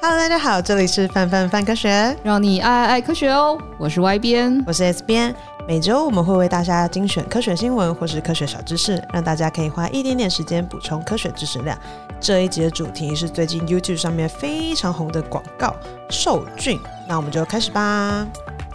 [0.00, 3.58] Hello，大家好，这里是范范范科学，让你爱爱爱科学哦。
[3.76, 5.34] 我是 Y 编，我是 S 编。
[5.66, 11.76] 每周我们会为大家精选科学新闻或是科学小知识，让大家可以花一点点时间补充科学知识量。
[12.20, 15.74] 这一集的主题是最近 YouTube 上面非常红的广告
[16.08, 18.24] 受菌，那我们就开始吧。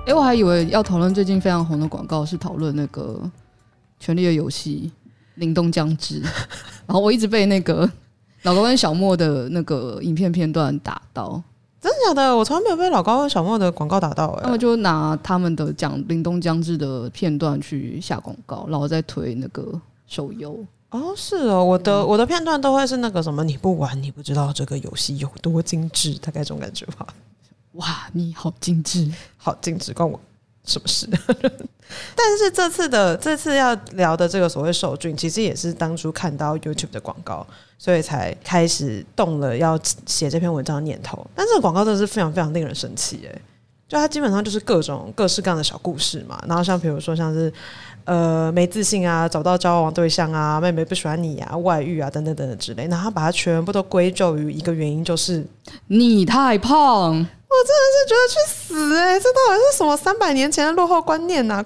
[0.05, 3.21] 哎，我还以为要讨论最近非常红的广告是讨论那个
[3.97, 4.92] 《权力的游戏》
[5.42, 6.19] 凛冬将至，
[6.86, 7.89] 然后我一直被那个。
[8.43, 11.42] 老高跟小莫的那个影片片段打到，
[11.82, 12.38] 真的假的？
[12.38, 14.43] 我从来没有被老高跟小莫的广告打到哎、欸。
[14.43, 20.64] 他们就拿他们的讲凛冬将至的片段去下广告，然后再推那个手游。
[20.92, 27.07] 哦，是哦，我的、嗯、我的片段都会是那个什么，你不玩你不知道这个游戏有多精致，大概这种感觉吧。
[27.73, 30.20] 哇，你好精致，好精致，关我
[30.65, 31.07] 什么事？
[32.16, 37.45] 但是这次的这次要聊的这个所谓受菌，其实也是当初看到 YouTube 的广告，
[37.77, 41.25] 所以才开始动了要写这篇文章的念头。
[41.36, 43.42] 但这个广告真的是非常非常令人生气哎！
[43.88, 47.52] 就它基本上就是各种各式各样的小故事嘛，然后像比如说像是
[48.05, 55.45] 呃没自信啊，找不到交往对象啊，妹妹不喜欢你啊，外遇啊等等等等之类，然后把它全部都归咎于一个原因，就是
[55.88, 57.27] 你太胖。
[57.54, 61.64] 我真的是觉得去死哎、这到底是什么三百年前的落后观念呐、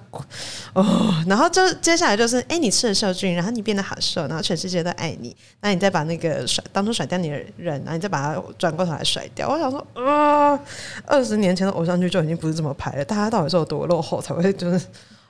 [0.74, 9.48] 哦，然后就接下来就是，哎、你吃了受菌，然后你变得好瘦，然后全世界都爱你，那你再把那个甩当初甩掉你的人，然后你再把他转过头来甩掉。
[9.50, 10.60] 我想说，啊、呃，
[11.06, 14.86] 二十年前的偶像剧就已经不是这么拍了，大家到底是有多落后才会就是，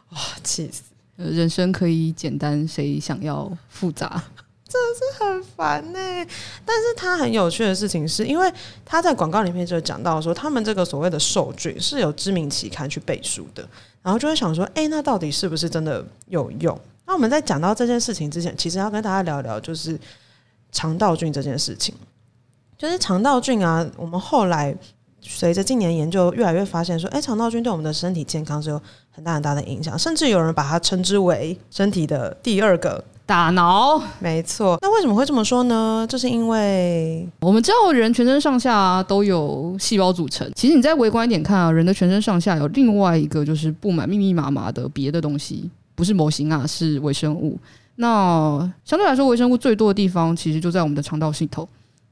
[0.09, 0.81] 哇，气死！
[1.17, 4.23] 人生可以简单，谁想要复杂？
[4.69, 5.99] 真的是很烦呢、
[6.65, 8.51] 但是他很有趣的事情是，因为
[8.83, 13.67] 他在广告里面就讲到说，他们这个所谓的受菌是有知名期刊去背书的，
[14.01, 16.77] 然后就会想说，哎、那到底是不是真的有用？
[17.05, 19.97] 那我们在讲到这件事情之前，其实要跟大家聊聊，就是
[20.73, 21.95] 肠道菌这件事情。
[22.77, 24.75] 就是肠道菌啊，我们后来
[25.21, 28.81] 随着近年研究越来越发现说，哎、欸，肠道菌对我们的身体健康是有
[29.11, 33.03] 很大很大的影响，甚至有人把它称之为身体的第二个。
[33.25, 34.79] 大脑，没错。
[34.81, 36.07] 那为什么会这么说呢？
[36.09, 40.49] 就是因为我们知道人全身上下都有细胞组成。
[40.55, 47.59] 其实你再微观一点看啊，人的全身上下有另外一个就是布满密密麻麻的别的东西，不是模型啊，是微生物。
[47.97, 51.67] 那相对来说，微生物最多的地方其实就在我们的肠道系统。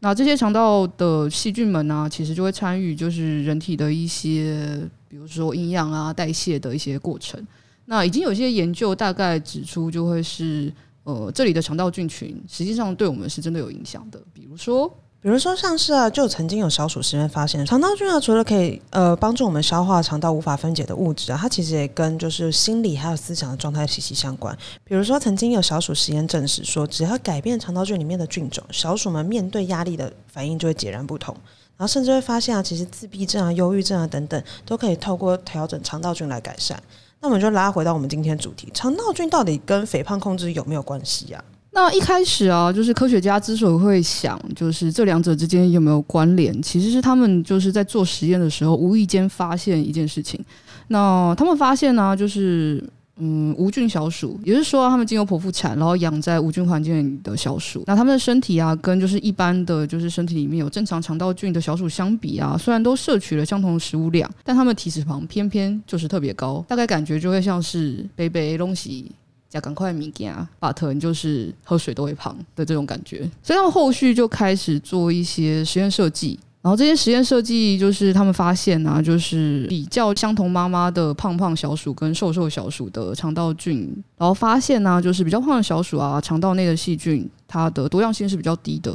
[0.06, 7.44] 那这些肠道的细菌们呢，其实就会参与就是人体的一些，比如说营养啊、代谢的一些过程。
[7.86, 10.72] 那已经有一些研究大概指出，就会是。
[11.06, 14.20] 呃，这里的肠道菌群实际上对我们是真的有影响的。
[14.34, 14.92] 比如说，
[15.26, 24.56] 比如说像是啊，就曾经有小鼠实验发现，肠道菌啊，除了可以呃帮助我们消化肠道无法分解的物质啊，它其实也跟就是心理还有思想的状态息息相关。
[24.84, 31.36] 比如说，曾经有小鼠实验证实说，只要改变肠道菌里面的菌种，小鼠们面对压力的反应就会截然不同。
[31.76, 36.80] 然后甚至会发现啊，其实自闭症啊、忧郁症啊等等，都可以透过调整肠道菌来改善。
[37.20, 41.44] 那我们就拉回到我们今天主题，肠道菌到底跟肥胖控制有没有关系呀？
[41.76, 50.44] 那一开始啊，就是科学家之所以会想，就是这两者之间有没有关联，其实是他们就是在做实验的时候，无意间发现一件事情。
[50.88, 52.84] 那他们发现呢、就是。
[53.18, 69.10] 嗯，无菌小鼠，也就是说，他们经由剖腹产，然后养在无菌环境里的小鼠，那他们的身体啊，跟就是一般的就是身体里面有正常肠道菌的小鼠相比啊，虽然都摄取了相同的食物量，但他们体脂肪偏偏就是特别高，大概感觉就会像是杯杯东西
[69.56, 76.38] 加赶快米加巴特，你就是喝水都会胖的这种感觉，所以他们后续就开始做一些实验设计。
[76.62, 83.82] 然后这些实验设计就是他们发现啊，就是比较相同妈妈的胖胖小鼠跟瘦瘦小鼠的肠道菌，
[84.18, 88.94] 然后发现呢、啊，就是比较胖的小鼠啊，肠道内的细菌它的多样性是比较低的。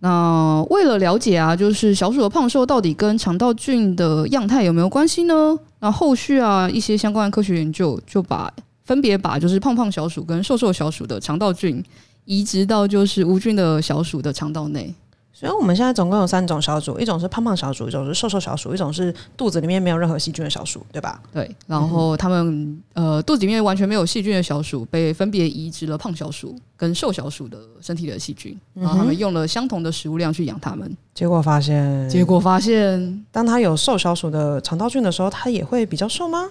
[0.00, 5.56] 那为了了解啊，就是小鼠的胖瘦到底跟肠道菌的样态有没有关系呢？
[5.78, 8.52] 那后续啊，一些相关的科学研究就把
[8.84, 11.82] 分别把就是胖胖小鼠跟瘦瘦小鼠的肠道菌
[12.24, 14.94] 移植到就是无菌的小鼠的肠道内。
[15.36, 21.20] 所以我们现在总共有三种小鼠，一种是胖胖小鼠，一种是瘦瘦小鼠，一种是肚子里面没有任何细菌的小鼠，对吧？
[21.32, 21.50] 对。
[21.66, 36.48] 然后他们呃肚子里面完全没有细菌的小鼠，被分别移植了胖小鼠跟瘦小鼠的身体的细菌，然后他们用了相同的食物量去养它们，结果发现，结果发现，当它有瘦小鼠的肠道菌的时候，它也会比较瘦吗？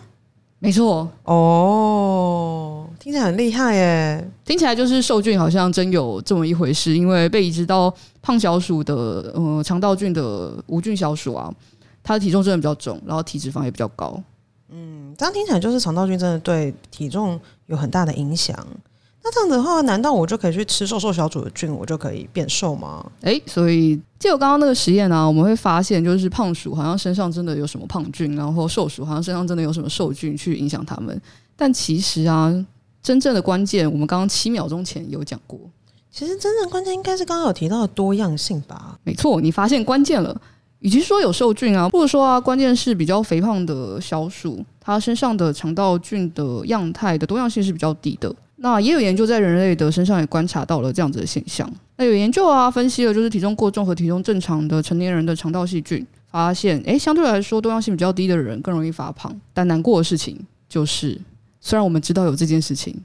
[0.63, 1.09] 没错。
[1.25, 2.87] 哦。
[2.97, 4.31] 听起来很厉害耶！
[4.45, 8.95] 听起来就是受菌好像真有这么一回事，因为被移植到胖小鼠的
[9.35, 11.53] 呃肠道菌的无菌小鼠啊，
[12.01, 14.17] 它的体重真的比较重，然后体脂肪也比较高。
[14.69, 18.57] 嗯，这样听起来就是肠道菌真的对体重有很大的影响。
[19.23, 23.05] 那这样子的话，难道我就可以去吃瘦瘦小组的菌，我就可以变瘦吗？
[23.21, 31.19] 哎，所以借我刚刚那个实验呢、啊，我们会发现，就是胖鼠好像身上真的有什么胖菌，然后瘦鼠好像身上真的有什么瘦菌去影响它们。
[31.55, 32.53] 但其实啊，
[33.01, 35.57] 真正的关键，我们刚刚七秒钟前有讲过。
[36.11, 38.99] 其实真正关键应该是刚刚有提到的多样性吧？
[39.03, 40.39] 没错，你发现关键了。
[40.79, 48.35] 与其说有瘦菌啊，不如说啊，关键是比较肥胖的小鼠，它身上的肠道菌的样态的多样性是比较低的。
[48.63, 51.69] 那也有研究在人类的身上也观察到了这样子的现象。
[51.97, 59.37] 那有研究啊，分析了就是体重过重和体重正常的成年人的肠道细菌，发现诶，相对来说多样性比较低的人更容易发胖。
[59.53, 60.39] 但难过的事情
[60.69, 61.19] 就是，
[61.59, 62.97] 虽然我们知道有这件事情，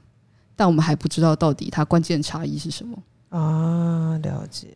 [0.55, 2.97] 但我们还不知道到底它关键差异是什么
[3.37, 4.17] 啊？
[4.23, 4.67] 了解。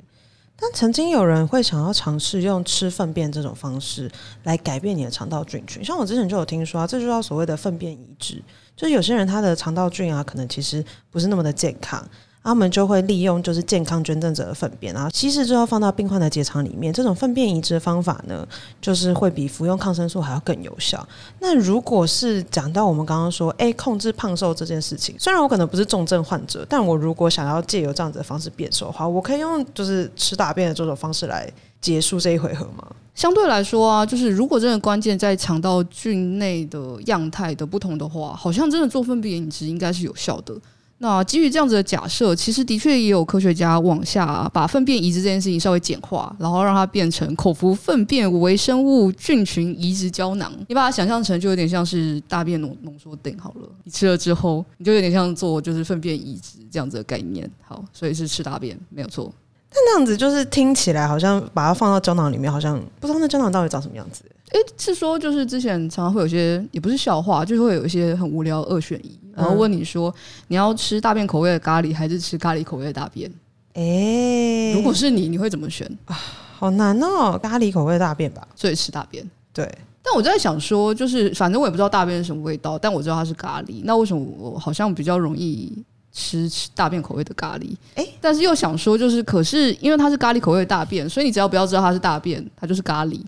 [0.60, 4.12] 但曾经有人会想要尝试用吃粪便这种方式
[4.44, 8.44] 来改变你的肠道菌群，像我之前就有听说啊，这就叫所谓的粪便移植。
[8.76, 12.06] 就是有些人他的肠道菌啊，可能其实不是那么的健康，
[12.44, 16.94] 他们就会利用就是健康捐赠者的粪便，然后稀释之后放到病患的结肠里面。
[16.94, 18.46] 这种粪便移植的方法呢，
[18.82, 21.08] 就是会比服用抗生素还要更有效。
[21.40, 31.50] 那如果是讲到我们刚刚说，哎，控制胖瘦这件事情，虽然我可能不是重症患者，但我如果想要借由这样子的方式变瘦的话，我可以用就是吃大便的这种方式来
[31.80, 32.86] 结束这一回合吗？
[33.16, 40.54] 相对来说啊，就是如果真的关键在肠道菌内的样态的不同的话，好像真的做粪便移植应该是有效的。
[41.00, 50.50] 那基于这样子的假设，其实的确也有科学家往下、啊、把粪便移植这件事情稍微简化，然后让它变成口服粪便微生物菌群移植胶囊。
[50.70, 57.50] 你把它想象成就有点像是大便浓浓缩錠好了，你吃了之后，你就有点像做就是粪便移植这样子的概念。
[57.62, 59.30] 好，所以是吃大便没有错。
[59.70, 64.24] 但那样子就是听起来好像把它放到胶囊里面，好像不知道那胶囊到底长什么样子。
[64.52, 70.14] 诶、欸，是说就是之前常常会有些也不是笑话，就是会有一些很无聊二选一，然后问你说
[70.48, 73.32] 你要吃大便口味的咖喱还是吃咖喱口味的大便？
[73.74, 76.16] 诶、欸，如果是你，你会怎么选啊？
[76.58, 79.28] 好难哦，咖喱口味的大便吧，所以吃大便。
[79.52, 79.70] 对，
[80.04, 85.84] 但我在想说，就是反正我也不知道大便是什么味道，但我知道它是咖喱，那为什么我好像比较容易？
[86.16, 93.20] 吃吃大便口味的咖喱，哎、欸，但是又想说，就是可是因为它是咖喱口味的大便，所以你只要不要知道它是大便，它就是咖喱。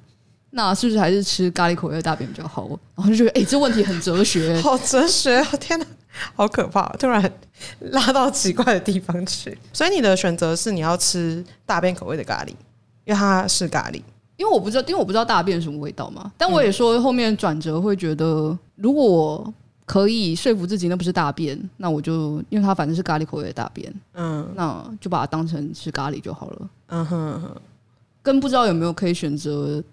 [0.55, 2.67] 那是不是还是吃咖喱口味的大便比较好？
[2.95, 5.85] 然后就觉得，哎、欸，这问题很哲学， 好哲学，天哪，
[6.33, 6.87] 好可怕！
[6.97, 7.31] 突然
[7.79, 9.57] 拉到奇怪的地方去。
[9.73, 12.49] 所以你的选择是你要吃大便口味的咖喱，
[13.03, 14.01] 因为它是咖喱。
[14.37, 16.31] 因为我不知道，因为我不知道大便什么味道嘛。
[16.37, 19.53] 但我也说后面转折会觉得，如果我。
[19.87, 26.69] 可以说服自己那不是大便，那我就因为它反正是咖喱口味的大便，嗯，那就把它当成吃咖喱就好了。
[26.87, 27.61] 嗯哼，嗯哼，
[28.23, 29.83] 跟不知道有没有可以选择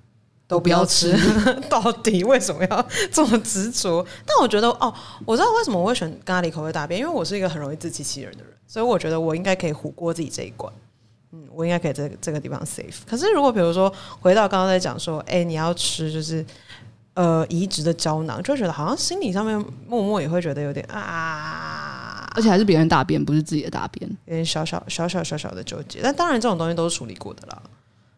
[0.53, 1.17] 都不要吃，
[1.71, 4.07] 到底为什么要这么执着？
[4.27, 4.93] 但我觉得哦，
[5.25, 10.71] 我知道为什么我会选咖喱口味大便，因为我是一个很容易自欺欺人的人，所以我觉得我应该可以唬过自己这一关。
[11.33, 12.99] 嗯，我应该可以在这个地方 safe。
[13.09, 13.91] 可是如果比如说
[14.21, 16.45] 回到刚刚在讲说，哎、欸，你要吃就是。
[17.15, 26.01] 呃，移植的胶囊，就觉得好像心理上面默默也会觉得有点啊，而且还是别人大便，不是自己的大便，有点小小小小小小的纠结。
[26.03, 27.63] 但当然，这种东西都是处理过的啦。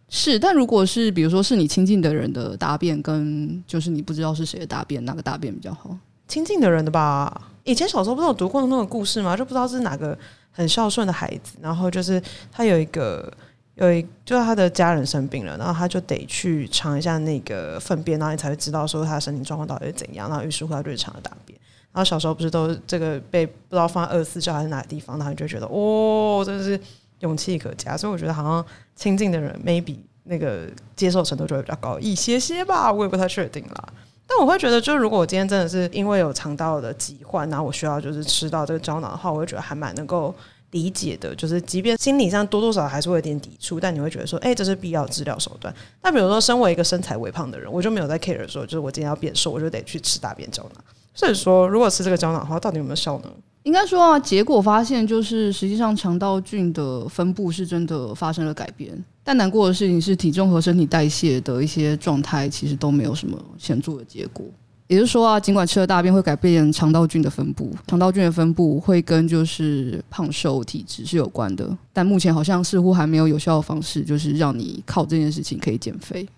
[0.08, 5.96] 是，但如果是比如说是你亲近的人的大便，跟就是你不知道是谁的大便，哪个大便比较好？
[6.28, 7.50] 亲近的人的吧。
[7.64, 9.36] 以前小时候不是有读过那个故事吗？
[9.36, 10.16] 就不知道是哪个
[10.50, 12.22] 很孝顺的孩子，然后就是
[12.52, 13.32] 他有一个。
[13.76, 20.28] 有一，就是他的家人生病了，然后他就得去尝一下那个粪便，然后你才会知道说他的身体状况到底是怎样。
[20.30, 21.58] 然后于是乎他就尝了大便。
[21.90, 26.78] 然后小时候不是都这个被不知道放在二十四孝还是哪个地方，然后你就觉得哦，真的是
[27.20, 27.96] 勇气可嘉。
[27.96, 33.88] 所以我觉得好像亲近的人 maybe 那个接受程度就会比较高一些些吧，我也不太确定啦。
[34.26, 40.34] 但我会觉得，就是如果我今天真的是因为有肠道的疾患，然后我需要就是吃到这个胶囊的话，我会觉得还蛮能够。
[40.70, 45.72] 理解的，就是即便心理上多多少少还是会有点抵触，但你会觉得说，哎、这是必要治疗手段。
[46.02, 50.84] 那比如说，身为一个身材微胖的人，我就没有在 care 说，就是我今天要变瘦，我就得去吃大便胶囊。
[51.14, 53.30] 所以说，如果吃这个胶囊的话，到底有没有效呢？
[53.62, 58.92] 应该说啊，结果发现就是，实际上肠道菌的分布是真的发生了改变。
[59.22, 64.44] 但难过的事情是，体重和身体代谢的一些状态其实都没有什么显著的结果。
[64.86, 76.28] 也就是说啊，尽管吃了大便会改变肠道菌的分布，肠道菌的分布会跟就是胖瘦体质是有关的，但目前好像似乎还没有有效的方式，就是让你靠这件事情可以减肥。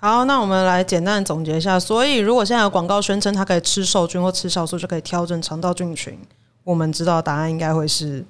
[0.00, 1.78] 好，那我们来简单总结一下。
[1.78, 6.16] 所以，如果现在有广告宣称它可以吃瘦菌或吃酵素就可以调整肠道菌群，
[6.62, 8.24] 我们知道答案应该会是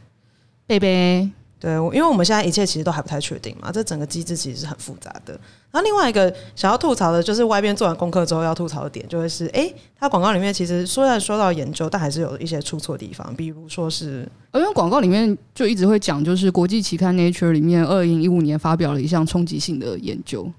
[0.66, 1.30] 贝贝。
[1.60, 5.32] 对，因为我们现在一切其实都还不太确定嘛，这整个机制其实是很复杂的。
[5.70, 20.50] 然后另外一个想要吐槽的，就是外边做完功课之后要吐槽的点，就会是，哎，它广告里面其实虽然说到研究，但还是有一些出错的地方，比如说是，因为广告里面就一直会讲，就是国际期刊 Nature 里面二零一五年发表了一项冲击性的研究。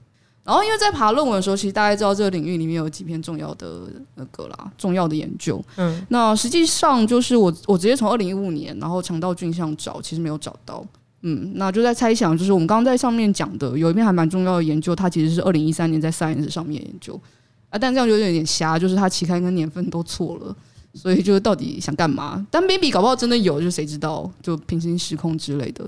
[0.50, 3.82] 然后因为在爬论文的时候，其实大家知道这个领域里面有几篇重要的
[4.16, 5.64] 那个啦，重要的研究。
[5.78, 10.84] 嗯，那实际上就是我我直接从二零一五年，然后肠道菌相找，其实没有找到。
[11.22, 17.14] 嗯，那就在猜想，就是我们刚刚在上面讲的有一篇还蛮重要的研究，它其实是二零一三年在 Science 上面研究
[17.70, 20.56] 啊，但这样就有点点瞎，就是它期刊跟年份都错了，
[20.96, 22.44] 所以就是到底想干嘛？
[22.50, 24.28] 但 maybe 搞不好真的有，就谁知道？
[24.42, 25.88] 就平行时空之类的。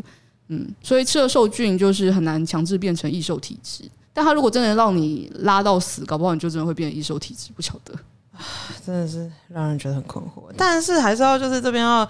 [0.49, 3.85] 嗯，所以吃了受菌就是很难强制变成易瘦体质。
[4.13, 7.93] 但他如果真的让你拉到死，搞不好你就真的会变成易瘦体质，不晓得
[8.33, 8.39] 啊，
[8.85, 10.43] 真的是让人觉得很困惑。
[10.57, 12.07] 但是还是要就是这边要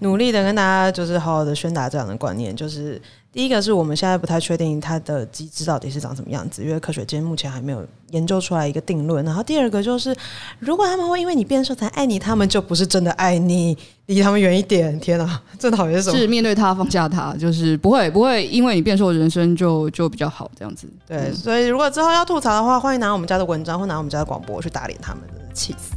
[0.00, 3.00] 努力的跟大家就是好好的宣达这样的观念，就是。
[3.36, 9.22] 第一个是我们现在不太确定它的机制到底是长什么样子，因为科学界目前还没有研究出来一个定论。
[9.26, 10.16] 然后第二个就是，
[10.58, 13.76] 如果他们会因为你变瘦才爱你，他们就不是真的爱你，
[14.06, 14.98] 离他们远一点。
[15.00, 16.16] 天哪，这讨厌什么？
[16.16, 20.88] 是面对他放下他，就是不会不会因为你变瘦，人生就就比较好这样子。
[21.06, 25.94] 对，嗯、所以如果之后要吐槽的话，欢迎拿我们家的文章或拿我们家的广播去打脸他们，气死。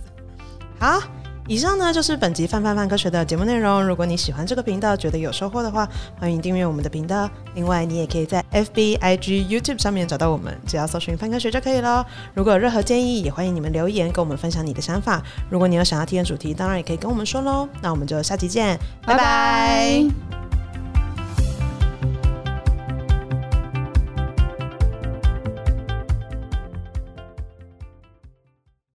[0.77, 1.01] 好。
[1.49, 3.83] 以上呢就是本集范范范科学的节目内容。
[3.83, 5.89] 如果你喜欢这个频道，觉得有收获的话，
[6.19, 7.27] 欢迎订阅我们的频道。
[7.55, 12.05] 另外，你也可以在 FB、IG、YouTube 上面找到我们，只要搜寻“范科学”就可以喽。
[12.35, 15.23] 如果有任何建议，也欢迎你们留言跟我们分享你的想法。
[15.49, 17.67] 如果你有想要体验主题，当然也可以跟我们说喽。
[17.81, 20.38] 那我们就下期见，拜拜。